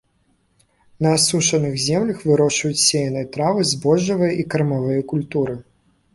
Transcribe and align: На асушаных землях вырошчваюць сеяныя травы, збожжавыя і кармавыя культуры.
На 1.05 1.09
асушаных 1.17 1.73
землях 1.87 2.23
вырошчваюць 2.31 2.81
сеяныя 2.87 3.29
травы, 3.37 3.67
збожжавыя 3.75 4.33
і 4.41 4.49
кармавыя 4.57 5.07
культуры. 5.15 5.55